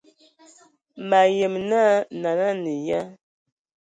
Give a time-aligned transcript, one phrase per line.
[1.09, 1.81] Wa yəm na
[2.21, 3.01] nana a nə ya?